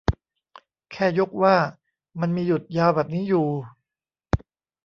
[0.91, 1.55] แค่ยกว่า
[2.19, 3.47] มันมีหยุดยาวแบบนี้อยู่